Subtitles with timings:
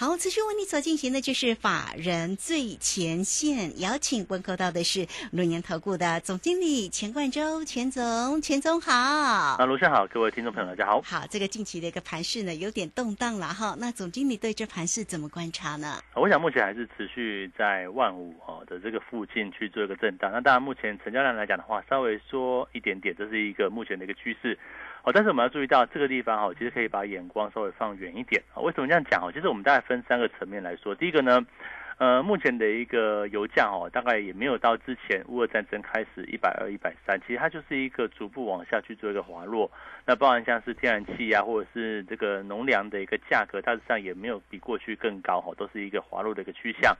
[0.00, 9.56] 好，持续为你所进行的就是法人最前线，邀请问候到的是龙年投顾的总经理钱冠洲，钱总，钱总好。
[9.58, 11.02] 那，卢先好，各位听众朋友大家好。
[11.02, 13.76] 好，这个近期的一个盘势呢，有点动荡了哈。
[13.78, 15.98] 那总经理对这盘势怎么观察呢？
[16.14, 20.32] 我想目前还是持续在万五哦的这个附近去做一个震荡。
[20.32, 24.58] 那当然，目前成交量来讲的话，稍微缩一点点，这是一个目前的一个趋势。
[25.02, 28.60] 好，但是我们要注意到这个地方哈，其实可以把眼光稍微放远一点啊。
[28.60, 29.32] 为什么这样讲哈？
[29.32, 30.94] 其实我们大概分三个层面来说。
[30.94, 31.42] 第一个呢，
[31.96, 39.70] 呃，目前的一个油价哦，大概也没有到之前乌俄战争开始一百二、一百三，其实它就是一个逐步往下去做一个滑落。
[40.04, 46.94] 那包含像是天然气啊，或者是这个农粮的一个价格，大致上也没有比过去更高哈，都是一个滑落的一个趋向。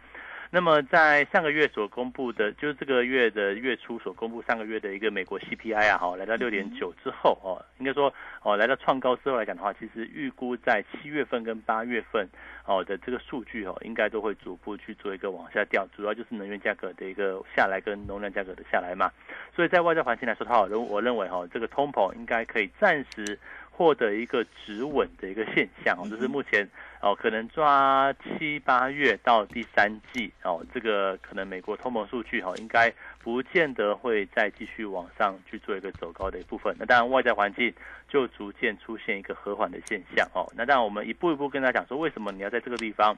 [0.52, 8.12] 那么在上个月所公布的，就是这个月的月初所公布上个月的一个美国 CPI 啊，哈，来到六点九之后哦，应该说
[8.42, 12.28] 哦，来到创高之后来讲的话，其实预估在七月份跟八月份
[12.66, 19.08] 哦的这个数据哦，应该都会逐步去做一个往下掉，主要就是能源价格的一个下来跟农粮价格的下来嘛。
[19.54, 23.38] 所以在外在环境来说的话，我我认为哈，这个通膨应该可以暂时。
[23.80, 26.68] 获得一个止稳的一个现象哦，就是目前
[27.00, 36.76] 哦，可能抓七八月到第三季哦，这个可能美国通膨数据哈，应该不见得会再继续往上去做一个走高的一部分。
[36.78, 37.72] 那当然外在环境
[38.06, 40.46] 就逐渐出现一个和缓的现象哦。
[40.54, 43.16] 那当然我们一步一步跟大家讲说，为什么你要在这个地方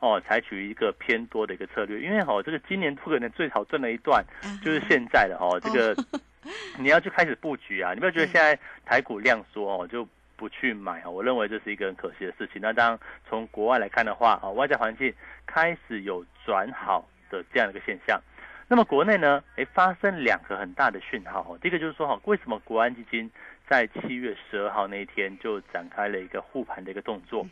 [0.00, 2.00] 哦，采取一个偏多的一个策略？
[2.00, 4.24] 因为哦，这个今年不可能最好赚的一段
[4.64, 5.94] 就是现在的哦，这个。
[6.78, 7.92] 你要去开始布局啊！
[7.92, 10.06] 你不要觉得现在台股量缩哦，就
[10.36, 11.08] 不去买啊！
[11.10, 12.60] 我认为这是一个很可惜的事情。
[12.62, 15.12] 那当从国外来看的话啊，外在环境
[15.46, 18.20] 开始有转好的这样一个现象。
[18.68, 21.58] 那么国内呢，哎，发生两个很大的讯号哦。
[21.60, 23.30] 第一个就是说哈，为什么国安基金？
[23.70, 27.46] 在七月十二号那一天就展开了一个护盘的一个动作，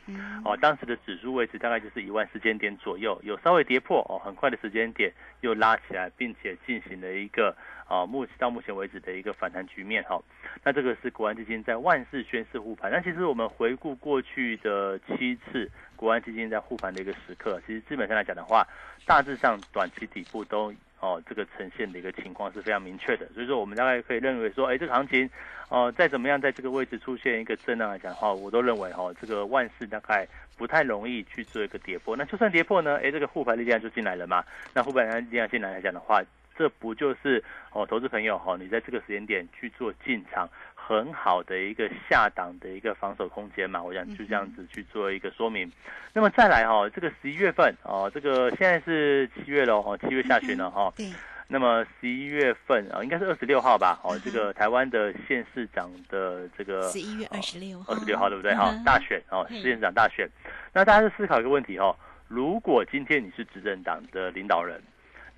[0.45, 5.13] 哦，当时的指数位置大概就是一万时间点左右，有稍微跌破哦，很快的时间点
[5.43, 7.57] 又拉起来，并且进行了一个
[7.87, 10.21] 啊目到目前为止的一个反弹局面哈。
[10.65, 12.91] 那这个是国安基金在万事宣誓护盘。
[12.91, 18.67] 那其实我们回顾过去的七次国安基金在护盘的一个时刻，其实基本上来讲的话，
[19.07, 20.75] 大致上短期底部都。
[21.01, 25.29] 哦，这个呈现的一个情况是非常明确的，所以说我们大概可以认为说，哎，这个行情，
[25.69, 30.27] 哦，再怎么样在这个位置出现一个震荡来讲的话，我都认为哈，这个万事大概
[30.57, 32.17] 不太容易去做一个跌破。
[32.17, 34.45] 那就算跌破呢，哎，这个护盘力量就进来了嘛。
[34.75, 36.21] 那护盘力量进来来讲的话，
[36.57, 37.43] 这不就是
[37.73, 40.49] 哦，投资朋友哈，你在这个时间点去做进场。
[40.89, 45.71] 很好的一个下档的一个防守空间嘛，我想就这样子去做一个说明。
[46.15, 50.91] 那么再来哈，这个十一月份哦，这个现在是七月了哦，七月下旬了哈。
[50.97, 51.13] 对。
[51.47, 54.01] 那么十一月份啊，应该是二十六号吧？
[54.03, 58.55] 哦，这个台湾的县市长的这个十一月二十六号，二十六号对不对？
[58.55, 60.27] 哈，大选哦，县长大选。
[60.73, 61.95] 那大家就思考一个问题哈，
[62.29, 64.83] 如果今天你是执政党的领导人。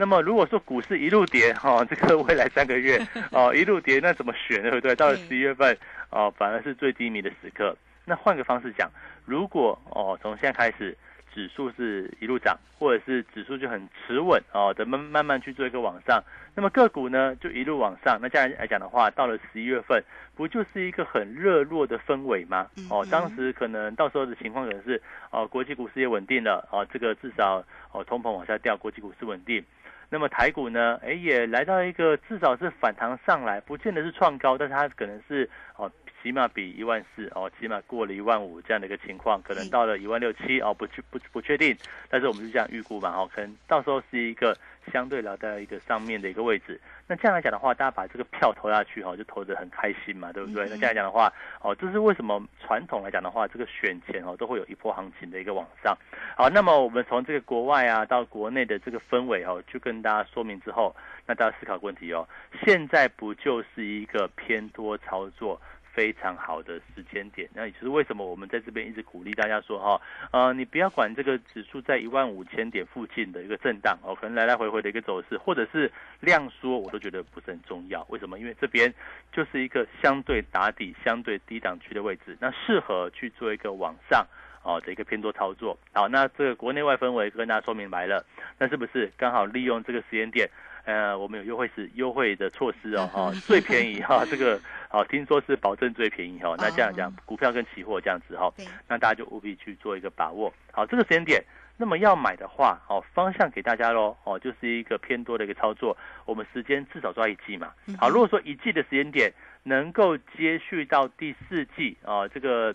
[0.00, 2.98] 那么如果说股市一路跌哈，这个未来三个月
[3.32, 4.96] 哦一路跌，那怎么选对不对？
[4.96, 5.76] 到了十一月份
[6.08, 7.76] 哦，反而是最低迷的时刻。
[8.06, 8.90] 那换个方式讲，
[9.26, 10.96] 如果哦从现在开始
[11.34, 16.24] 指数是一路涨，或者是指数就很持稳哦，等慢慢慢去做一个往上，
[16.54, 18.18] 那么个股呢就一路往上。
[18.22, 20.02] 那这样来讲的话，到了十一月份，
[20.34, 22.66] 不就是一个很热络的氛围吗？
[22.88, 24.98] 哦，当时可能到时候的情况可能是
[25.30, 27.62] 哦国际股市也稳定了哦，这个至少
[27.92, 29.62] 哦通膨往下掉，国际股市稳定。
[30.10, 30.98] 那么台股呢？
[31.04, 35.90] 哎，也来到一个至少是反弹上来，不见得是创高，但是它可能是哦，
[36.22, 41.76] 起码比一万四哦，起码过了一万五这样的一个情况，可能到了一万六七哦，不确不不确定，
[42.08, 44.56] 但是我们就这样预估嘛，哦，可能到时候是一个。
[44.90, 50.64] 相对来到一个上面的一个位置，那这样来讲的话，大家把这个票投下去哈，就投得很开心嘛，对不对？
[50.70, 51.30] 那这样来讲的话，
[51.60, 55.94] 哦，这是为什么传统来讲的话，这个选前哦都会有一波行情的一个往上。
[56.34, 60.96] 好，那么我们从这个国外啊到国内的这个氛围哦，就跟大家说明之后，
[61.26, 62.26] 那大家思考问题哦，
[62.64, 65.60] 现在不就是一个偏多操作？
[65.92, 70.00] 非常好的时间点，那也就是为什么我们在这边一直鼓励大家说哈，
[70.30, 75.90] 呃，你不要管这个指数在一万五千点附近的一个震荡哦，可能来来回回的一个走势，或者是
[76.20, 78.06] 量缩，我都觉得不是很重要。
[78.08, 78.38] 为什么？
[78.38, 78.92] 因为这边
[79.32, 84.26] 就是一个相对打底、相对低档区的位置，那适合去做一个往上
[84.62, 85.76] 哦的一个偏多操作。
[85.92, 88.24] 好，那这个国内外氛围跟大家说明白了，
[88.58, 90.48] 那是不是刚好利用这个时间点？
[90.84, 94.60] 呃，我们有优惠是优惠的措施哦，哈，最便宜哈， 这个
[94.90, 96.54] 哦，听说是保证最便宜哈。
[96.58, 98.52] 那这样讲，股票跟期货这样子哈，
[98.88, 100.52] 那大家就务必去做一个把握。
[100.72, 101.42] 好，这个时间点，
[101.76, 105.96] 那么要买的话，哦，方向给大家喽，哦，就是一个偏多的一个操作。
[106.24, 107.72] 我们时间至少抓一季嘛。
[107.98, 112.74] 好，如果说一季的时间点能够接续到第四季啊，这个。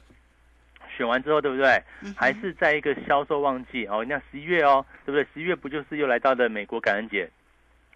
[0.96, 1.84] 选完之后，对不对？
[2.16, 4.06] 还是在一个销售旺季哦。
[4.08, 5.28] 那十一月哦，对不对？
[5.34, 7.30] 十一月不就是又来到了美国感恩节，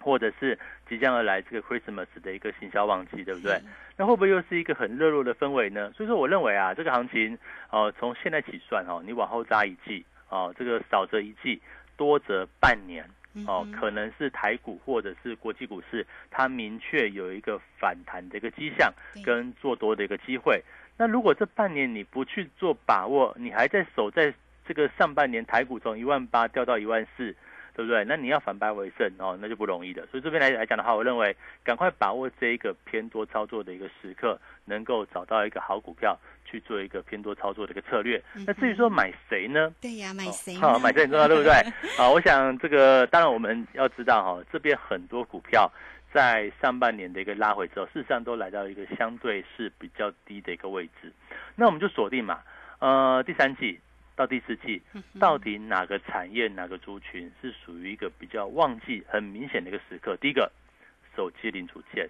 [0.02, 0.58] 或者是
[0.88, 3.60] 即将而来这个 Christmas 的一个行销旺季，对不对？
[3.98, 5.92] 那会不会又是一个很热络的氛围呢？
[5.96, 7.38] 所以说，我认为啊，这个行情
[7.70, 11.62] 哦，从现在起算哦，你往后扎一季哦，这个少则一季，
[11.98, 13.04] 多则半年
[13.46, 18.92] 哦，可能是台股或者是国际股市，它明确有一个反弹的一个迹象，
[19.24, 20.64] 跟做多的一个机会。
[20.98, 24.34] 那如果这半年你不去做把握，你还在守在
[24.66, 27.36] 这个上半年台股从一万八掉到一万四，
[27.80, 28.04] 对不对？
[28.04, 30.06] 那你要反败为胜哦，那就不容易的。
[30.08, 31.34] 所以这边来来讲的话，我认为
[31.64, 38.22] 赶快把握这一个偏多操作的一个时刻，能够找到一个好股票去做一个偏多操作的一个策略。
[38.46, 39.74] 那至于说买谁呢？
[39.80, 40.56] 对呀，买谁？
[40.56, 41.54] 好，买谁很重要，对不对？
[41.98, 45.72] 啊，我想这个当然我们要知道哈，这边很多股票。
[46.12, 51.14] 在上半年的一个拉回之后，事实上都来到一个相对是比较低的一个位置。
[51.56, 52.40] 那我们就锁定嘛，
[52.80, 53.80] 呃，第三季
[54.20, 54.82] 到第四季，
[55.18, 60.18] 到底哪个产业、哪个族群是属于一个比较旺季、很明显的一个时刻？
[60.18, 60.52] 第一个，
[61.16, 62.06] 手机零组件。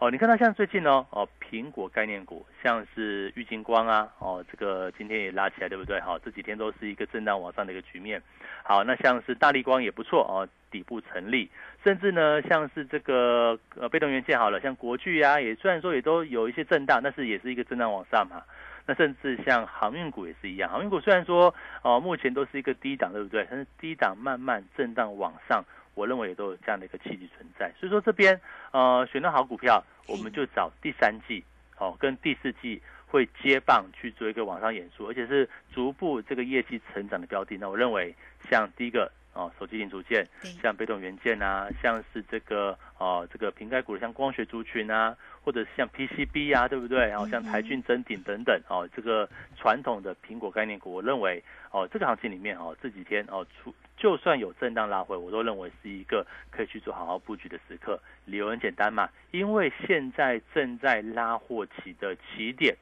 [0.00, 6.00] 哦，你看到像最近哦，哦，苹果概念股，像是玉金光啊，哦，这个今天也拉起来，对不对？
[6.00, 8.20] 好，这几天都是一个震荡往上的一个局面。
[8.64, 10.48] 好，那像是大力光也不错哦。
[10.72, 11.48] 底部成立，
[11.84, 18.42] 甚至呢，像是这个呃被动元件好了，像国巨啊，也虽然说也都有一些震荡，但是也是一个震荡往上嘛。
[18.86, 23.46] 那甚至像航运股也是一样，航运股虽然说哦目前都是一个低档，对不对？
[23.50, 25.64] 但是低档慢慢震荡往上，
[25.94, 27.72] 我认为也都有这样的一个契机存在。
[27.78, 28.40] 所以说这边
[28.72, 31.42] 呃选到好股票，我们就找第三季
[31.78, 37.56] 哦跟第四季会接棒去做一个往上演出，而且是逐步这个业绩成长的标的。
[37.56, 38.14] 那我认为
[38.50, 39.10] 像第一个。
[39.34, 40.26] 哦，手机零组件，
[40.62, 47.08] 像被动元件啊，像是这个哦，这个瓶盖股像光学族群啊，或者是像 PCB 啊，对不对？
[47.08, 58.00] 然后像台骏、真鼎等等哦，这个传统的苹果概念股，我认为哦，这个行情里面哦，这几天哦，出就算有震荡拉回，我都认为是一个可以去做好好布局的时刻。
[58.24, 62.76] 理由很简单嘛，因为现在正在拉货期的起点。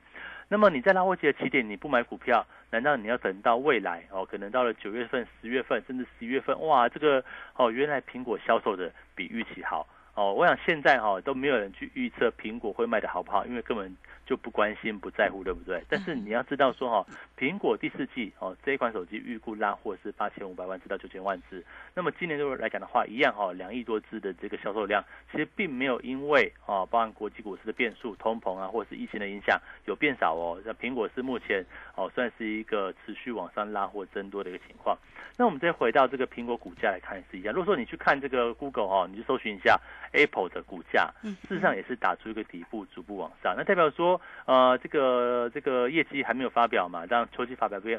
[0.49, 4.27] 那么你在拉货期的起点，你不买股票，难道你要等到未来哦？
[4.27, 7.23] 可能到了九月份、十月份，甚至十一月份，哇，这个
[7.55, 10.33] 哦，原来苹果销售的比预期好哦。
[10.33, 13.97] 我想现在哈都没有人去预测苹果会卖的好不好，因为根本。
[14.33, 15.85] 就不关心不在乎，对不对？
[15.91, 17.07] 但是你要知道说哈，
[17.37, 21.63] 苹果第四季哦这一款手机预估拉货是八千五百万至到九千万只。
[21.93, 30.59] 那么今年度来讲的话，一样哈，两亿多只的这个销售量，其实并没有因为哦，包含国际股市的变数、通膨啊，或者是疫情的影响有变少哦。
[30.65, 31.63] 那苹果是目前
[31.95, 34.97] 哦算是一个持续往上拉货增多的一个情况。
[35.37, 37.53] 那我们再回到这个苹果股价来看也是一样。
[37.53, 39.79] 如果说你去看这个 Google 哦，你去搜寻一下
[40.13, 43.55] Apple 的股价，事实上也是打出一个底部，逐步往上。
[43.55, 44.19] 那代表说。
[44.47, 47.07] 呃，这个这个业绩还没有发表嘛？
[47.07, 47.99] 当秋季发表会，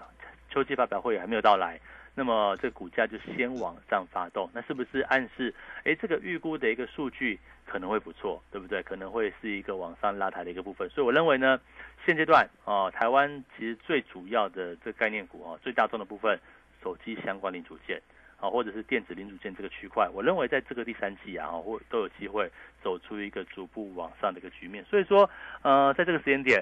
[0.49, 1.79] 秋季发表会还没有到来，
[2.15, 5.53] 那么这股价就先往上发动，那是不是暗示，
[5.83, 8.83] 哎，这个预估的一个数据可能会不错，对不对？
[8.83, 10.89] 可能会是一个往上拉抬的一个部分。
[10.89, 11.59] 所以我认为呢，
[12.05, 16.37] 现阶段哦，台湾其实最主要的这概念股哦，最大众的部分，
[16.83, 18.01] 手机相关零组件。
[18.43, 22.51] 啊，或者是电子零组件这个区块，我认为在这个第三季啊，或都有机会
[22.83, 24.83] 走出一个逐步往上的一个局面。
[24.83, 25.29] 所以说，
[25.61, 26.61] 呃，在这个时间点，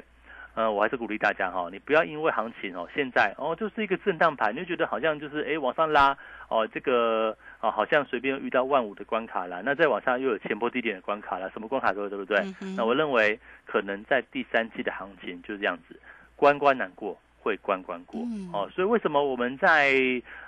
[0.54, 6.16] 呃，我还是鼓励大家哈，你不要因为行情哦，现在哦就是一个震荡盘，你就觉得好像就是哎往上拉
[6.50, 12.46] 哦，这个哦好像随便遇到万五的关卡啦，那再往上又有前波低点的关卡啦，什么关卡都有，对不对？
[12.78, 16.00] 那我认为可能在第三季的行情就是这样子，
[16.36, 17.20] 关关难过。
[17.42, 18.22] 会关关过
[18.54, 19.94] 哦，所以为什么我们在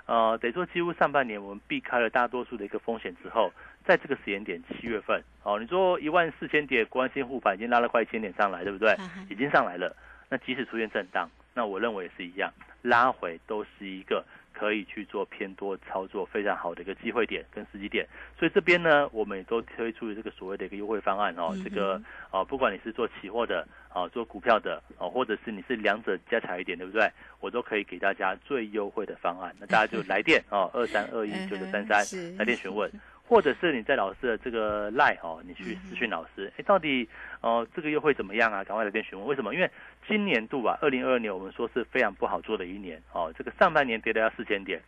[0.06, 3.52] 呃得说几乎上半年我们避开了大多数的一个风险之后，
[3.84, 8.96] 在这个时间点七月份哦，你说一万四千点关心护盘已经拉了快一千点上来，对不对？
[9.28, 9.94] 已经上来了。
[10.30, 12.50] 那即使出现震荡，那我认为也是一样，
[12.82, 14.24] 拉回都是一个。
[14.56, 18.06] 可以去做偏多操作，非常好的一个机会点跟时机点，
[18.38, 21.54] 所以这边呢，我们也都推出这个所谓的一个优惠方案哦。
[21.62, 27.10] 这个啊，不管你是做期货的啊，做股票的啊，或者是你是两者加起来一点，对不对？
[27.40, 29.54] 我都可以给大家最优惠的方案。
[29.58, 32.04] 那大家就 来电哦，二三二一九九三三
[32.38, 32.90] 来电询问。
[33.26, 37.08] 或者是你在老师的这个赖哦，你去咨询老师，哎，到底
[37.40, 38.62] 哦这个又会怎么样啊？
[38.64, 39.54] 赶快来电询问，为什么？
[39.54, 39.70] 因为
[40.06, 44.80] 今年度啊，二零二二年我们说是非常不好做的一年哦，这个上半年跌了要四千点，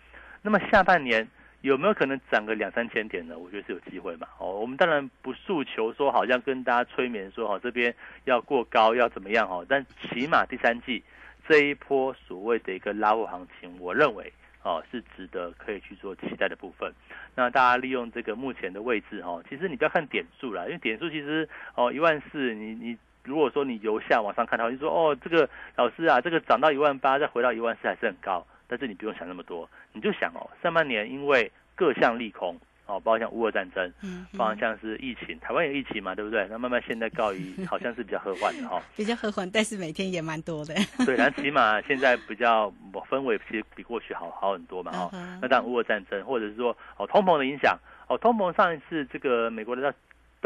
[0.43, 1.27] 那么下半年。
[1.63, 3.37] 有没有可能涨个两三千点呢？
[3.37, 4.29] 我觉得是有机会嘛。
[4.39, 7.93] 哦，我们当然不诉求说好像跟大家催眠说哦这边
[8.25, 11.03] 要过高要怎么样哦，但起码第三季
[11.49, 14.33] 这一波所谓的一个拉货行情，我认为
[14.67, 16.93] 哦是值得可以去做期待的部分。
[17.37, 28.45] 那大家利用这个目前的位置哦，其实你不要看点数啦，因为点数其实哦一万四，你你如果说你由下往上看的话，就说哦这个老师啊，这个涨到一万八再回到一万四还是很高。
[28.69, 36.47] 但是你不用想那么多，你就想哦，上半年因为各项利空哦，包括像乌俄战争，嗯，包括像是疫情，台湾有疫情嘛，对不对？
[36.49, 40.75] 那慢慢现在告一， 好像是比较和缓的哈，比较和缓，但是每天也蛮多的。
[41.05, 42.73] 对，然起码现在比较
[43.11, 45.11] 氛围其实比过去好好很多嘛哈。
[45.41, 47.79] 那当然乌俄战争，或者是说哦通膨的影响，
[48.09, 49.95] 哦通膨上一次这个美国的。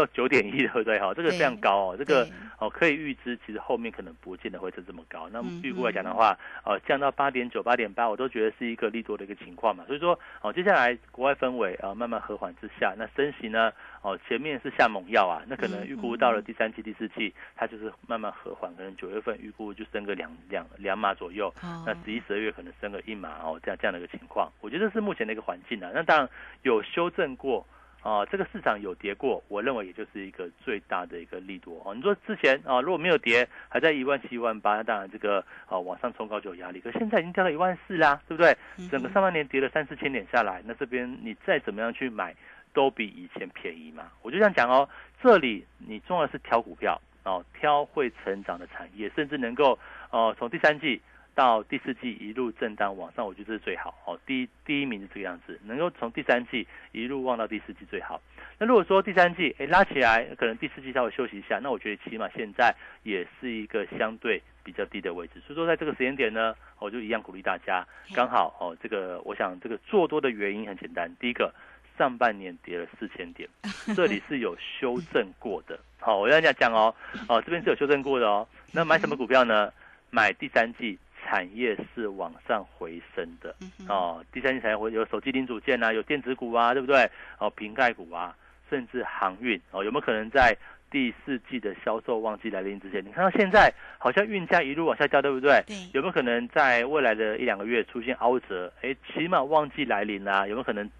[0.00, 0.98] 到九点一，对不对？
[0.98, 1.96] 哈，这个非常高哦。
[1.98, 2.26] 这个
[2.58, 5.28] 哦，可以预知，其实后面可能不见得会是这么高。
[5.30, 9.84] 那预估来讲的话，呃，降到八点九、八点八，我都觉得是一个利多的一个情况嘛。
[9.86, 21.52] 所以说，哦，接下来国外氛围啊慢慢和缓之下，那升息呢，哦，前面是下猛药啊，那可能预估到了第三季、第四季，它就是慢慢和缓，可能九月份预估就升个两两两码左右。
[21.86, 25.90] 那十一、十二月可能升个一码哦，这样这样的一个情况，我觉得是目前的一个环境啊。
[25.94, 26.28] 那当然
[26.62, 27.66] 有修正过。
[28.02, 31.94] 啊，这个市场有跌过，我认为也就是一个最大的一个力度哦。
[31.94, 36.80] 你说之前啊，如果没有跌，还在一万七、一万八，那当然这个啊往上冲高就有压力。
[36.80, 38.56] 可现在已经掉到一万四啦，对不对？
[38.90, 42.34] 整个上半年跌了三四千点下来，那这边你再怎么样去买，
[42.72, 44.04] 都比以前便宜嘛。
[44.22, 44.88] 我就这样讲哦，
[45.22, 49.78] 这里你重要是挑股票哦，挑会成长的产业，甚至能够
[50.10, 51.00] 哦从第三季。
[51.40, 54.20] 到第四季一路震荡往上，我觉得这是最好哦。
[54.26, 58.20] 第一第一名是这个样子，能够从第三季一路望到第四季最好。
[58.58, 65.40] 那如果说第三季哎拉起来，可能第四季稍微休息一下，那我觉得起码现在也是一个相对比较低的位置。
[65.46, 71.50] 所以说在这个时间点呢，我就一样鼓励大家，刚好哦这个我想这个做多的原因很简单，第一个
[71.96, 73.48] 上半年跌了四千点，
[73.96, 75.80] 这里是有修正过的。
[75.98, 76.94] 好，我要讲讲哦
[77.30, 78.46] 哦这边是有修正过的哦。
[78.72, 79.72] 那买什么股票呢？
[80.10, 80.98] 买第三季。
[81.24, 83.54] 产业是往上回升的
[83.88, 87.08] 哦，第三季产业会有手机零组件啊，有电子股啊，对不对？
[87.38, 88.36] 哦，瓶盖股啊，
[88.68, 90.56] 甚至航运哦，有没有可能在
[90.90, 93.04] 第四季的销售旺季来临之前？
[93.04, 95.62] 你看到现在好像运价一路往下掉，对不对？
[95.66, 95.76] 对。
[95.92, 98.72] 有没有可能在未来的一两个月出现凹折？
[98.82, 100.90] 哎，起码旺季来临啦，有没有可能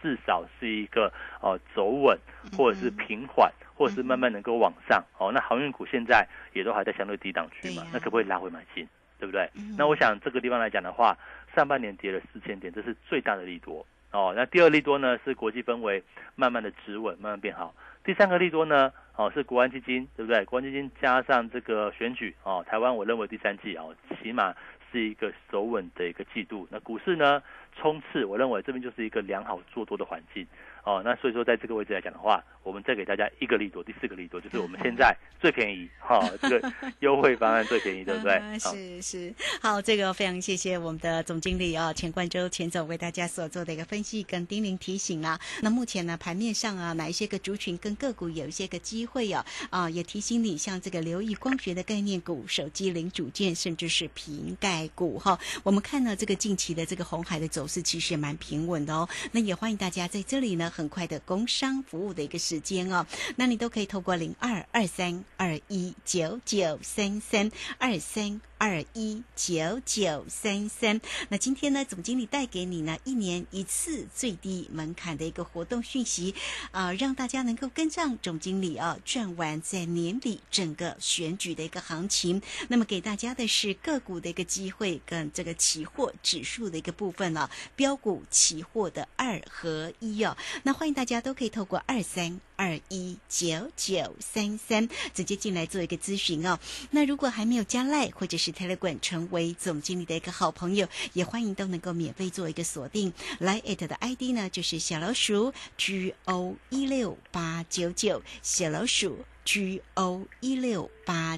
[0.00, 2.16] 至少是一个哦走稳，
[2.56, 5.04] 或者是平缓，或者是慢慢能够往上？
[5.18, 8.86] 哦，那航运股现在也都还在相对低档区嘛，那可不可以拉回买进？
[9.18, 9.50] 对不对？
[9.76, 11.16] 那我想这个地方来讲的话，
[11.54, 14.32] 上半年跌了四千点，这是最大的利多哦。
[14.36, 16.02] 那第二利多呢，是国际氛围
[16.34, 17.74] 慢慢的止稳，慢慢变好。
[18.04, 20.44] 第三个利多呢，哦是国安基金，对不对？
[20.44, 24.54] 国安基金加上这个选举哦，台湾我认为第三季哦，起码
[24.92, 26.68] 是一个守稳的一个季度。
[26.70, 27.42] 那股市呢，
[27.80, 30.46] 冲刺，我认为这边就是一个良好做多的环境。
[30.82, 38.40] 哦，那所以说在这个位置来讲的话，我们再给大家一个利多，第四个利多就是我们现在 最便宜，哈，这个 优惠方案最便宜，对不对？
[38.60, 45.40] 是是，好，这个非常谢谢我们的总经理啊，钱冠洲钱总为大家所做的一个分析跟叮咛提醒啊。
[45.60, 49.44] 那目前呢，盘面上啊，哪一些个族群跟个股有一些个机会啊？
[49.70, 55.36] 啊，也提醒你，像这个留意光学的概念股、手机零组件，甚至是瓶盖股哈。
[55.64, 59.08] 我们看到，这个近期的这个红海的走势其实也蛮平稳的哦。
[59.32, 60.72] 那也欢迎大家在这里呢。
[60.76, 63.06] 很快的工商服务的一个时间哦，
[63.36, 68.40] 那你都可以透过零二二三二一九九三三二三。
[68.58, 76.34] 二一九九三三，那今天呢，总经理带给你呢一年一次最低门槛的一个活动讯息，
[76.70, 82.40] 啊，让大家能够跟上总经理啊赚完在年底整个选举的一个行情。
[82.68, 90.34] 那么给大家的是个股的一个机会，跟这个期货指数的一个部分了，标股期货的二合一哦。
[90.62, 92.40] 那欢迎大家都可以透过二三。
[92.58, 96.58] 二一九九三三，直接进来做一个咨询哦。
[96.90, 103.12] 那如果还没有加赖或者是 Telegram 成为总经理的一个好朋友，也欢迎都能够免费做一个锁定。
[103.38, 109.24] 来艾特的 ID 呢，就是小老鼠 G O 一六八九九，小老鼠。
[109.46, 110.90] G O 一六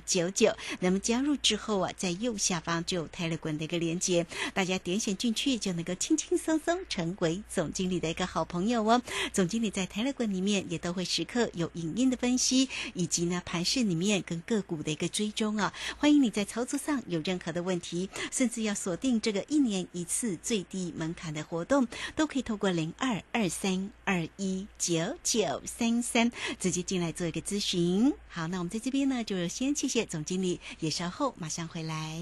[0.06, 0.54] 九九。
[0.80, 9.02] 那么加入之后啊，在右下方就有 Telegram 的一个连接，大家点选进去就能够轻轻松松成为总经理的一个好朋友哦。
[9.32, 15.72] 总经理在 Telegram 里面也都会时刻有影音的分析，以及呢盘市里面跟个股的一个追踪啊。
[15.96, 28.12] 欢迎你在操作上有任何的问题，甚至要锁定这个一年一次最低门槛的活动，都可以透过零二二三二一九九三三直接进来做一个咨询。
[28.28, 32.20] 好，那我们在这边呢，就先谢谢总经理，也稍后马上回来。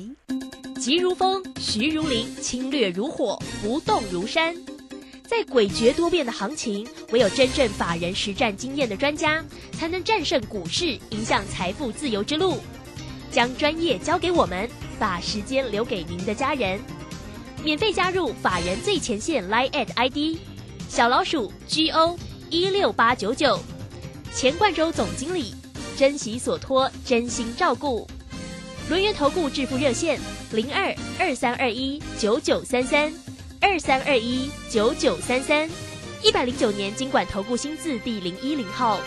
[0.79, 4.55] 急如风，徐如林，侵略如火，不动如山。
[5.27, 12.59] 在诡谲多变的行情，唯有真正法人实战经验的专家，才能战胜股市，迎向财富自由之路。
[13.33, 16.81] 将专业交给我们，把时间留给您的家人。
[17.65, 20.39] 免费加入法人最前线 Line at ID
[20.89, 22.17] 小老鼠 GO
[22.49, 23.59] 一六八九九，
[24.33, 25.53] 钱冠洲总经理，
[25.97, 28.07] 珍惜所托，真心照顾。
[28.89, 30.21] 轮源投顾致富热线
[30.53, 33.13] 零二二三二一九九三三
[33.61, 35.69] 二三二一九九三三，
[36.23, 39.01] 一百零九年经管投顾新字第零一零号。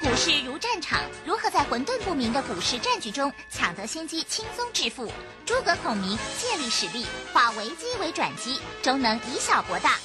[0.00, 5.10] 股市如战场，如何在混沌不明的股市战局中抢得先机，轻松致富？
[5.46, 9.98] 诸葛孔明借力使力，化危机为转机，终能以小博大。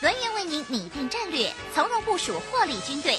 [0.00, 3.18] 轮源为您拟定战略，从容部署获利军队。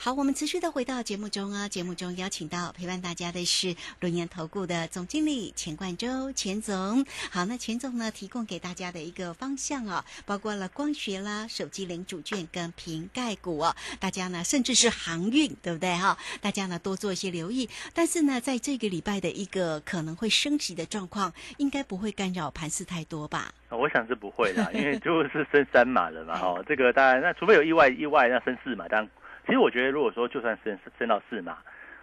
[0.00, 1.66] 好，我们持续的回到节目中啊。
[1.68, 7.04] 节目中邀请到陪伴大家的是龙岩投顾的总经理钱冠洲，钱总。
[7.32, 16.16] 好，那钱总呢提供给大家的一个方向啊，包括了光学啦、手机零组件跟瓶盖股啊，大家呢甚至是航运，对不对哈？
[16.40, 17.68] 大家呢多做一些留意。
[17.92, 23.52] 但是呢，在这个礼拜的一个可能会升级的状况，应该不会干扰盘势太多吧？
[23.70, 29.10] 我想是不会啦，因为就是升三码了嘛，哦，这个当然，那除非有意外，意外那升四码，当然。
[29.48, 31.56] 其实我觉得，如果说就算升升到四码，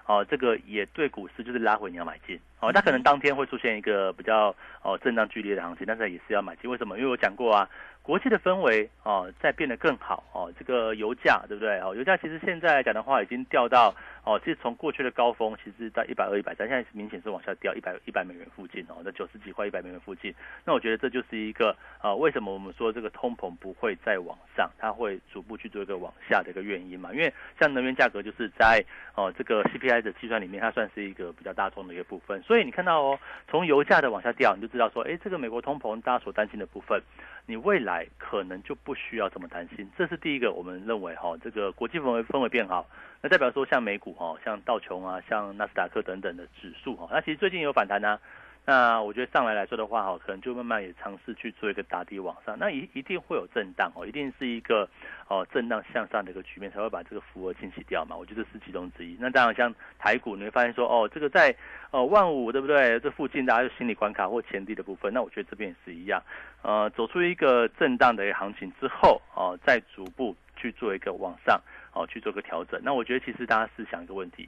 [0.08, 6.68] 哦，这个也对股市就是拉回你要买进，哦，它可能当天会出现一个比较哦震荡剧烈的行情，但是也是要买进。
[6.70, 6.98] 为什么？
[6.98, 7.70] 因为我讲过啊。
[8.02, 10.54] 国际的氛围哦，在变得更好哦。
[10.60, 11.80] 这个油价对不对？
[11.80, 20.34] 哦，油价其实现在来讲的话，已经掉到哦，其实从过去的高峰，其实在一百二、一百三，现在明显是往下掉，一百一百美元附近哦，在九十几块、一百美元附近。
[20.66, 27.14] 那我觉得这就是一个啊，为什么我们说这个通膨不会再往上，它会逐步去做一个往下的一个原因嘛？
[27.14, 28.84] 因为像能源价格就是在
[29.14, 32.42] 哦这个 CPI 的计算里面，它算是一个比较大众的一个部分。
[32.42, 37.00] 所以你看到哦，从油价的往下掉，你就知道说，哎，这个美国通膨大家所担心的部分。
[37.48, 40.52] 你未来可能就不需要这么担心，这是第一个。
[40.52, 42.88] 我们认为哈，这个国际氛围氛围变好，
[43.26, 48.20] 那代表说像美股哈，像道琼啊，像纳斯达克等等的指数哈，那其实最近有反弹呢。
[48.68, 54.88] 那我觉得上来来说的话，哈，可能就慢慢也尝试去做一个打底往上，那一一定会有震荡哦，一定是一个
[55.28, 58.16] 哦震荡向上的一个局面，才会把这个浮额清洗掉嘛。
[58.16, 59.18] 我觉得是其中之一。
[59.20, 61.56] 那当然像台股，你会发现说，哦，这个在
[61.90, 63.00] 哦万五对不对？
[63.00, 66.22] 这附近大家就心理关卡或前低的部分，那我觉得这边也是一样，
[66.62, 71.60] 呃，走出一个震荡的一个行情之后，哦，再逐步去做一个往上，
[71.96, 72.80] 哦，去做个调整。
[72.84, 74.48] 那我觉得其实大家是想一个问题。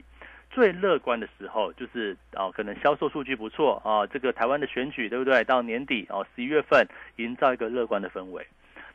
[0.50, 5.42] 最乐观的时候就是哦，可能销售数据不错啊，这个台湾的选举对不对？
[5.44, 8.46] 到年底哦，十一月份营造一个乐观的氛围。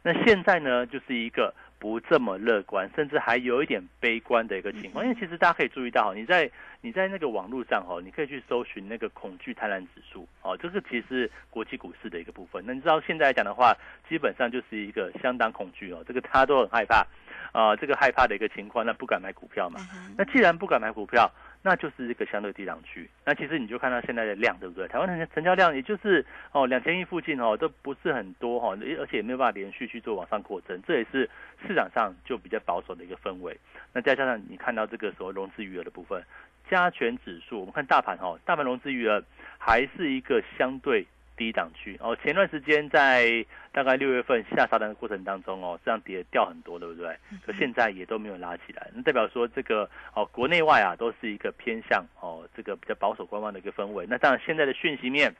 [0.02, 5.04] 那现在呢，就是一个不这么乐观，甚至还有一点悲观的一个情况。
[5.04, 12.64] 因为其实大家可以注意到，你在你在那个网络上哦，你可以去搜寻那个恐惧贪婪指数哦，这个其实国际股市的一个部分。
[12.66, 13.76] 那你知道现在来讲的话，
[14.08, 17.06] 基本上就是一个相当恐惧哦，这个大家都很害怕。
[17.52, 19.80] 啊，这个害怕的一个情况，那不敢买股票嘛？
[20.18, 21.30] 那既然不敢买股票，
[21.66, 23.10] 那就是一个相对低档区。
[23.26, 24.88] 那其实你就看到现在的量，对不对？
[24.88, 31.28] 台湾的成交量也就是哦两千亿附近哦，都不是很多哈，而且也没有办法连续去做往上扩增，这也是
[31.66, 33.58] 市场上就比较保守的一个氛围。
[33.94, 36.22] 那再加上你看到这个所谓融资余额的部分，
[36.70, 39.24] 加权指数，我们看大盘哦，大盘融资余额
[39.58, 41.08] 还是一个相对。
[41.36, 47.16] 低档区哦，前段时间在大概六月份下杀单的过程当中哦，这样跌掉很多，对不对？
[47.46, 54.06] 可现在也都没有拉起来，那代表说这个哦，国内外啊都是一个偏向哦，这个比较保守观望的一个氛围。
[54.10, 55.34] 那当然现在的讯息面。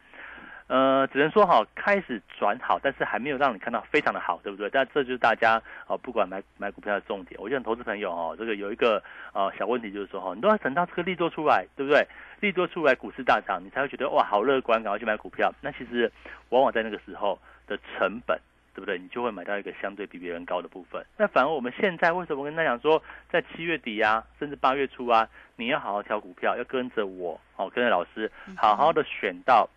[0.68, 4.70] 呃，只能说好开始转好，但是还没有让你看到非常的好，对不对？
[4.72, 7.40] 但这就是大家哦，不管买买股票的重点。
[7.42, 12.08] 我觉得投资朋友哦，这个有一个呃小问题，就是说哈，你都要等到这个利多出来，对不对？
[12.40, 15.54] 利多出来，股市大涨，你才会觉得哇，好乐观，赶快去买股票。
[15.62, 16.12] 那其实
[16.50, 18.40] 往往在那个时候的成本
[18.74, 18.98] 对不对？
[18.98, 21.06] 你就会买到一个相对比别人高的部分。
[21.16, 29.70] 那反而我们现在为什么跟他讲说，在七月底啊，甚至八月初啊，你要好好挑股票，要跟着我哦，跟着老师，好好的选到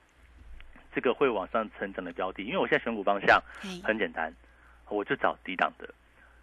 [0.97, 2.43] 这个会往上成长的标的。
[2.43, 3.39] 因为我现在选股方向
[3.85, 4.33] 很简单，
[4.89, 5.87] 我就找低档的。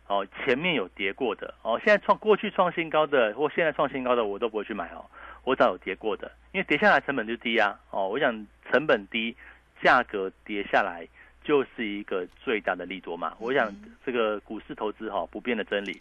[0.06, 5.04] 哦，前面有跌过的哦，现在创过去创新高的或现在创新高的，我都不会去买哦。
[5.44, 7.80] 我找有跌过的，因为跌下来成本就低啊。
[7.90, 8.32] 哦，我想
[8.70, 9.36] 成本低，
[9.82, 11.08] 价格跌下来
[11.44, 13.34] 就是一个最大的利多嘛。
[13.40, 13.74] 我想
[14.06, 16.00] 这个股市投资哈不变的真理，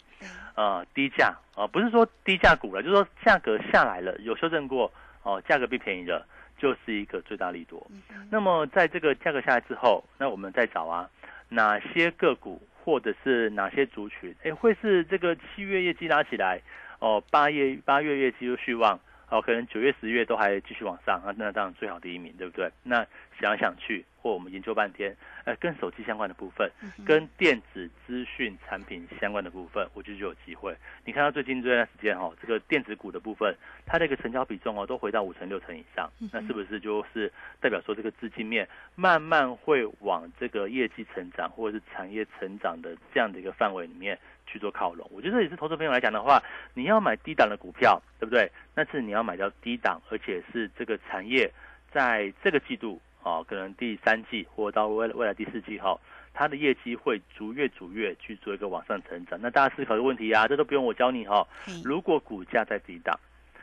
[0.53, 4.91] 啊，低价啊，不是说低价股了，就是说价格下来了，有修正过
[5.23, 6.27] 哦，价格变便宜了，
[6.63, 7.85] 就是一个最大利多。
[8.31, 11.09] 那么在这个价格下来之后，那我们再找啊，
[11.49, 12.61] 哪些个股？
[12.85, 14.33] 或者是哪些族群？
[14.43, 16.61] 哎，会是这个七月业绩拉起来，
[16.99, 18.99] 哦，八月八月业绩又续旺，
[19.29, 22.71] 哦，可能九月十月都还继续往上啊，那当然最好第一名，对不对？
[22.83, 23.05] 那
[23.39, 24.05] 想想去。
[24.23, 26.71] 或我们研究半天，呃，跟手机相关的部分，
[27.05, 30.73] 跟电子资讯产品相关的部分，我觉得就有机会。
[31.03, 33.53] 你看到最近这段时间哈，这个电子股的部分，
[33.85, 45.05] 它的一个成交比重哦，都回到五成六成以上，那是不是就是代表说这个资金面慢慢会往这个业绩成长或者是产业成长的这样的一个范围里面去做靠拢？
[45.11, 46.41] 我觉得也是投资朋友来讲的话，
[46.73, 48.49] 你要买低档的股票，对不对？
[48.73, 51.51] 但是你要买到低档，而且是这个产业
[51.91, 53.01] 在这个季度。
[53.23, 55.99] 哦，可能第三季或到未未来第四季哈，
[56.33, 59.39] 它的业绩会逐月逐月去做一个往上成长。
[59.41, 61.47] 那大家思考的问题啊，这都不用我教你哈。
[61.83, 63.19] 如果股价在低档，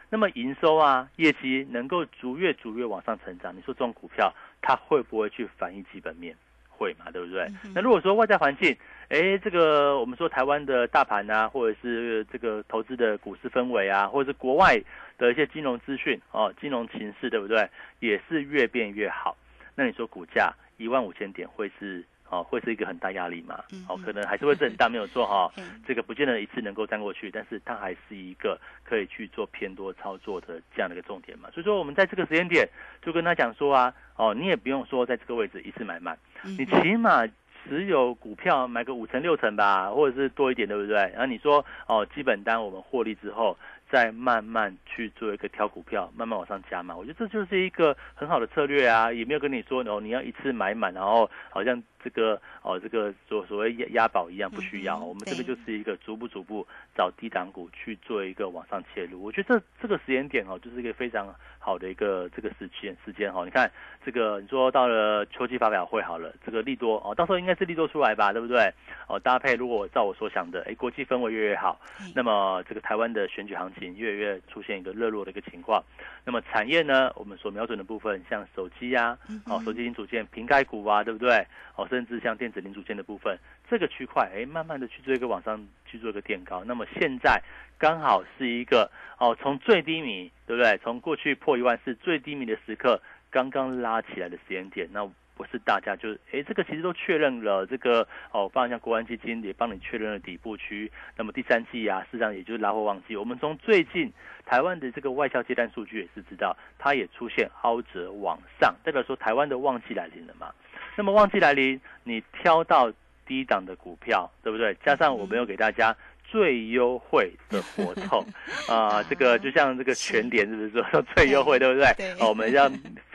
[0.08, 6.34] 那么营收啊、业绩能够逐月逐月往上成长，你说这种股票它会不会去反映基本面？
[6.68, 7.46] 会嘛，对不对？
[7.74, 8.74] 那如果说外在环境，
[9.10, 14.80] 哎，这个我们说台湾的大盘啊，或者是这个投资的股市氛围啊，或者是国外
[15.18, 17.68] 的一些金融资讯哦，金融情势，对不对？
[17.98, 19.36] 也是越变越好。
[19.74, 23.62] 那你说股价一万五千点会是哦，会是一个很大压力嘛？
[23.88, 25.50] 哦，可能还是会震荡，没有做哈。
[25.84, 31.50] 这个不见得一次能够站过去，但是它还是一个可以去做偏多操作的这样的一个重点嘛。
[31.52, 32.68] 所以说，我们在这个时间点
[33.02, 37.26] 就跟他讲说啊，哦，你也不用说在这个位置一次买满，你起码
[37.64, 40.94] 持有股票买个五成六成吧，或者是多一点，对不对？
[40.94, 43.56] 然后你说哦，基本单我们获利之后。
[43.90, 54.98] 再慢慢去做一个挑股票，慢慢往上加嘛，我觉得这就是一个很好的策略啊，也没有跟你说哦，你要一次买满，然后好像这个哦，这个所所谓押押宝一样，不需要。
[54.98, 59.22] 我们这个就是一个逐步逐步找低档股去做一个往上切入。
[59.22, 63.44] 我觉得这这个时间点哦，就是一个非常好的一个这个时间时间哈。
[63.44, 63.70] 你看
[64.04, 68.72] 这个，你说到了秋季发表会好了，这个利多哦，到时候应该是利多出来吧，对不对？
[69.06, 71.78] 哦，搭配如果照我所想的，哎，国际氛围越越好，
[72.14, 73.90] 那么这个台湾的选举行情。
[74.00, 75.82] 越来越出现一个热络的一个情况，
[76.24, 77.12] 那么产业呢？
[77.16, 81.44] 我们所瞄准的部分，像手机呀，哦，手机零组件、瓶盖股啊，对不对？
[81.76, 83.36] 哦，甚至像电子零组件的部分，
[83.68, 86.64] 这个区块，哎，慢慢的去做一个往上去做一个垫高。
[86.64, 87.42] 那么现在
[87.76, 90.78] 刚好是一个哦，从最低迷，对不对？
[90.78, 95.10] 从过去破一万四最低迷的时刻，刚刚拉起来的时间点，那。
[95.36, 100.92] 不是大家就是哎，这个其实都确认了，这个哦，包括像国安基金也帮你确认了底部区。
[101.16, 103.16] 那么第三季啊，市场也就是拉货旺季。
[103.16, 104.12] 我们从最近
[104.44, 110.52] 台湾的这个外销接单数据也是知道，它也出现凹折往上，代表说台湾的旺季来临了嘛。
[110.96, 112.92] 那么旺季来临，你挑到
[113.26, 114.76] 低档的股票，对不对？
[114.84, 118.26] 加上我们又给大家最优惠的活动
[118.68, 122.12] 啊，这个就像这个全点是不是说最优惠，对不对？
[122.20, 122.70] 哦，我们要。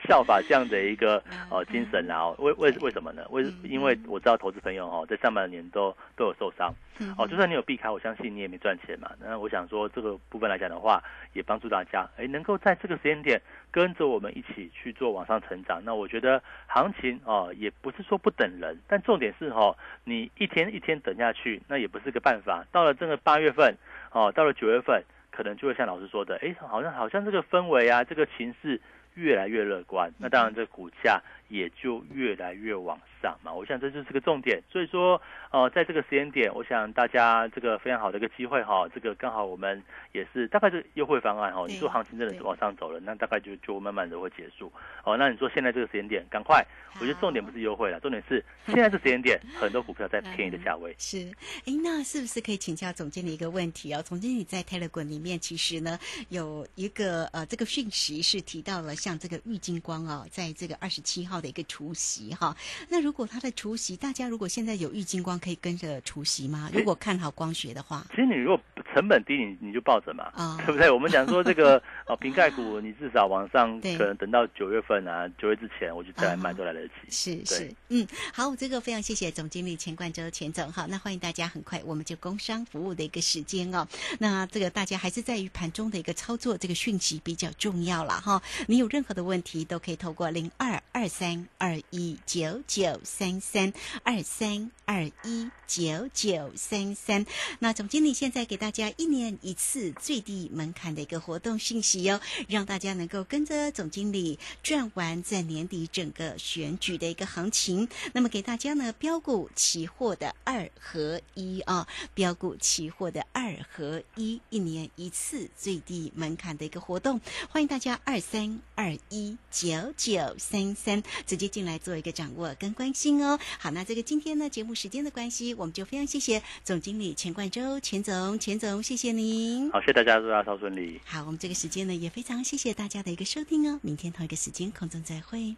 [0.08, 3.24] 效法这样的一个呃精神，然后为为为什么呢？
[3.30, 6.74] 为因为我知道投资朋友哦，在上半年都都有受伤，
[7.18, 9.12] 哦，就算你有避开，我相信你也没赚钱嘛。
[9.20, 13.42] 那我想说这个部分来讲的话，也帮助大家，哎，能够在这个时间点
[13.72, 15.82] 跟着我们一起去做往上成长。
[15.84, 22.66] 那我觉得行情哦，也不是说不等人，但重点是哦，你一天一天等下去，那也不是个办法。
[22.72, 23.76] 到了这个八月份
[24.12, 28.80] 哦，到了九月份，可能就会像老师说的，哎，好像好像这个氛围啊，这个情势。
[29.16, 33.54] 越来越乐观，那当然这股价也就越来越往上嘛。
[33.54, 39.82] 我想这就是个重点，所以说，呃，在这个时间点，我想大家这个非常好的一个机会哈，这个刚好我们
[40.12, 41.66] 也是大概是优惠方案哈。
[41.68, 44.72] 你说行情真的是往上走了，那大概就就慢慢的会结束。
[45.04, 50.96] 哦，那你说现在这个时间点，赶快，我觉得重点不是优惠了，重点是现在这时间点， 很多股票在便宜的价位。
[50.98, 51.32] 是，
[51.66, 54.02] 哎，那是不是可以请教总经理一个问题啊？
[54.02, 55.98] 总经理在 Telegram 里面其实呢
[56.30, 58.94] 有一个呃这个讯息是提到了。
[58.96, 62.58] 像这个玉金光啊，在这个二十七号的一个除夕哈，
[62.90, 66.72] 那如果它的除夕，大家如果现在有郁金光，可以跟着除夕吗？
[66.74, 68.60] 如果看好光学的话，其实你如果
[68.92, 70.90] 成本低，你你就抱着嘛，哦对不对？
[70.90, 76.94] 我们讲说这个 哦，瓶盖股你至少往上可能等到九月份啊，九月之前我就再来卖啊都来得及。
[77.12, 83.88] 是是，嗯，好，这个非常谢谢总经理钱冠洲钱总，哈，那欢迎大家，很快我们就工商服务的一个时间哦，
[84.20, 97.26] 那这个大家还是在于盘中的一个操作，这个讯息比较重要了哈，你有任何的问题都可以透过零二二三三二一九九三三二三二一九九三三，
[97.58, 107.90] 那总经理现在给大家一年一次最低门槛的一个活动信息哦，让大家能够跟着总经理赚完在年底整个选举的一个行情。
[108.14, 123.40] 那么给大家呢标股期货的二合一啊，标股期货的二合一，一年一次最低门槛的一个活动，欢迎大家二三二一九九三三直接进来做一个掌握跟关心哦。
[123.60, 129.70] 好，那这个今天呢节目时间的关系，我们就非常谢谢总经理钱冠洲钱总，钱总谢谢您。
[129.72, 131.00] 好，谢谢大家，祝大家超顺利。
[131.06, 135.56] 好，我们这个时间呢也非常谢谢大家的一个收听哦，明天同一个时间空中再会。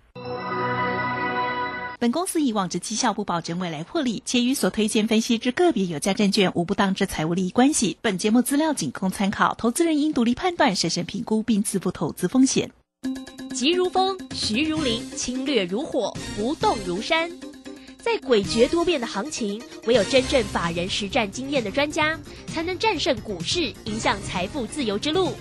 [1.99, 7.97] 本公司以往之绩效不保证未来获利，且与所推荐分析之个别有价证券无不当之财务利益关系。
[8.03, 12.71] 本节目资料仅供参考，投资人应独立判断、审慎评估并自负投资风险。
[13.57, 17.27] 急如风，徐如林，侵略如火，不动如山。
[17.97, 22.19] 在诡谲多变的行情，唯有真正法人实战经验的专家，
[22.53, 25.33] 才能战胜股市，迎向财富自由之路。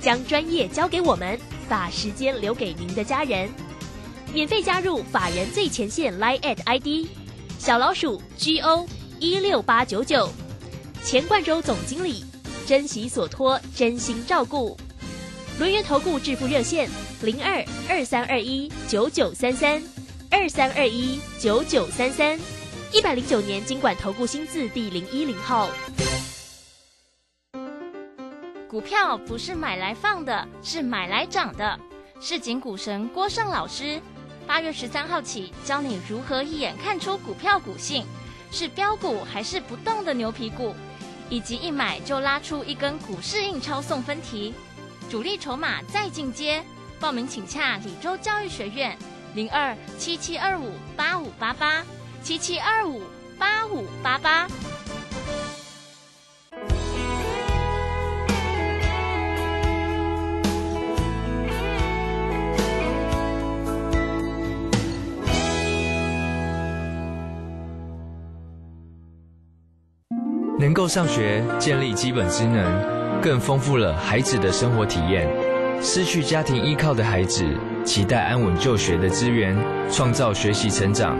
[0.00, 3.50] 将专业交给我们，把时间留给您的家人。
[4.32, 7.06] 免费加入法人最前线 Line at ID
[7.58, 8.88] 小老鼠 G O
[9.20, 10.26] 一六八九九，
[11.04, 12.24] 钱冠洲总经理，
[12.66, 14.74] 珍惜所托，真心照顾。
[15.58, 16.88] 轮源投顾致富热线
[17.22, 19.82] 零二二三二一九九三三
[20.30, 22.40] 二三二一九九三三，
[22.90, 25.68] 一百零九年经管投顾新字第零一零号。
[28.66, 31.78] 股票不是买来放的，是买来涨的。
[32.18, 34.00] 市井股神郭胜老师，
[34.46, 38.06] 八月十三号起教你如何一眼看出股票股性，
[38.50, 40.74] 是标股还是不动的牛皮股，
[41.28, 44.54] 以及一买就拉出一根股市印钞送分题，
[45.10, 46.62] 主力筹码再进阶。
[47.00, 48.96] 报名请洽李州教育学院
[49.34, 51.82] 零二七七二五八五八八
[52.22, 53.02] 七七二五
[53.38, 54.46] 八五八八。
[70.58, 75.28] 能够上学，建立基本职能，更丰富了孩子的生活体验。
[75.80, 77.44] 失去家庭依靠的孩子，
[77.84, 79.56] 期待安稳就学的资源，
[79.90, 81.18] 创造学习成长。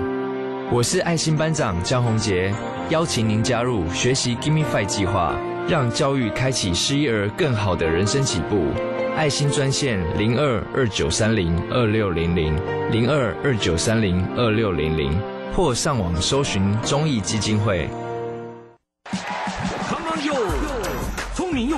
[0.71, 2.55] 我是爱心班长江宏杰，
[2.89, 5.35] 邀请您加入学习 Give Me Five 计划，
[5.69, 8.69] 让教育开启失一儿更好的人生起步。
[9.17, 12.57] 爱心专线零二二九三零二六零零
[12.91, 15.13] 零二二九三零二六零零，
[15.53, 17.91] 或上网搜寻中义基金会。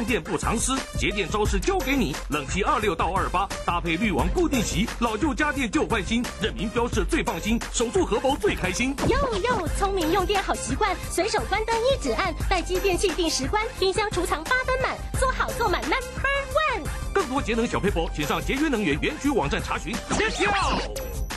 [0.04, 2.14] 用电不藏私，节电招式教给你。
[2.28, 8.94] 冷气二六到二八，搭配滤网固定洗，老旧家电旧换新，任明标示最放心，手术合包最开心。
[9.08, 16.86] 哟哟，聪明用电好习惯，随手关灯一指按，待机电器定时关，冰箱储藏八分满，做好做满 Number One。
[17.14, 19.96] 更多节能小配博，请上节约能源园区网站查询。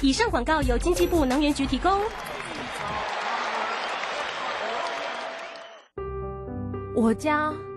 [0.01, 2.01] 以上广告由经济部能源局提供。
[6.93, 7.53] 我家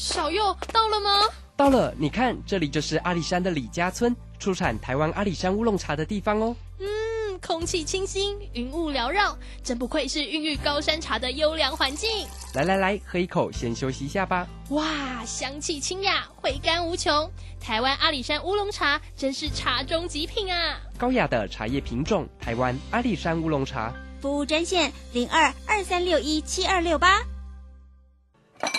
[0.00, 1.28] 小右到了吗？
[1.54, 6.56] 到了，你看，这里就是阿里山的李家村，出产台湾阿里山乌龙茶的地方哦。
[6.78, 12.26] 嗯，空气清新，云雾缭绕，真不愧是孕育高山茶的优良环境。
[12.54, 14.48] 来来来，喝一口，先休息一下吧。
[14.70, 17.30] 哇，香气清雅，回甘无穷。
[17.60, 20.80] 台湾阿里山乌龙茶真是茶中极品啊！
[20.96, 23.92] 高雅的茶叶品种，台湾阿里山乌龙茶。
[24.22, 27.20] 服务专线零二二三六一七二六八。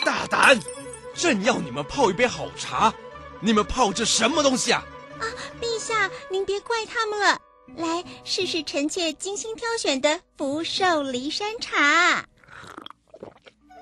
[0.04, 0.60] 大胆！
[1.14, 2.94] 正要你们泡一杯好茶，
[3.40, 4.84] 你们泡这什么东西啊？
[5.20, 5.24] 啊，
[5.62, 7.40] 陛下，您别怪他们了。
[7.78, 12.26] 来试试臣妾精心挑选的福寿梨山茶。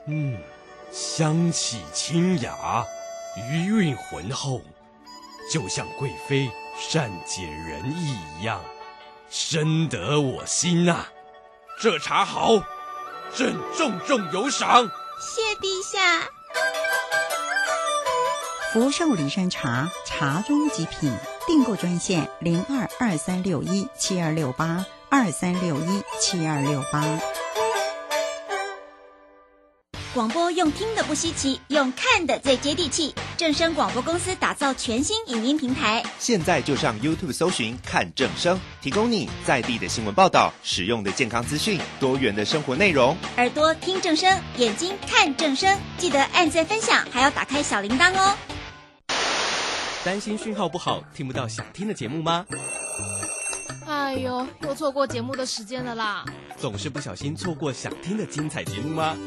[0.07, 0.37] 嗯，
[0.91, 2.85] 香气清雅，
[3.51, 4.61] 余韵浑厚，
[5.51, 8.63] 就像贵妃善解人意一样，
[9.29, 11.07] 深得我心呐。
[11.81, 12.61] 这茶好，
[13.33, 14.89] 朕重重有赏。
[15.19, 16.29] 谢陛下。
[18.71, 21.11] 福寿礼山茶，茶中极品。
[21.47, 27.03] 订购专线零二二三六一七二六八二三六一七二六八。
[30.13, 33.15] 广播用听的不稀奇，用看的最接地气。
[33.37, 43.17] 正声广播公司打造全新影音平台，现在就上 YouTube 搜寻“看正声”，提供你在地的新闻报道、实用的健康资讯、多元的生活内容。
[43.37, 48.35] 耳朵听正声，眼睛看正声，记得按赞分享，还要打开小铃铛哦。
[50.05, 52.45] 担心讯号不好，听不到想听的节目吗？
[53.85, 56.23] 哎呦，又错过节目的时间了啦！
[56.57, 59.17] 总是不小心错过想听的精彩节目吗？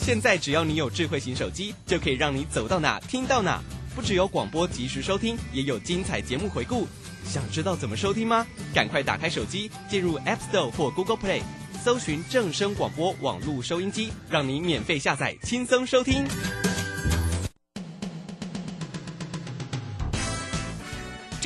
[0.00, 3.62] 现在只要你有智慧型手机，就可以让你走到哪听到哪。
[3.94, 6.88] 不只有广播及时收听，也有精彩节目回顾。
[7.24, 8.46] 想知道怎么收听吗？
[8.74, 11.42] 赶快打开手机，进入 App Store 或 Google Play，
[11.84, 16.26] 搜寻正声广播网络收音机，让你免费下载，轻松收听。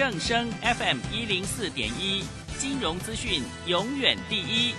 [0.00, 2.24] 正声 FM 一零四点一，
[2.56, 4.72] 金融资讯永远第一。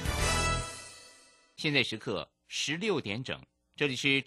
[1.58, 3.40] 现在时刻十六点整。
[3.76, 4.20] 这里是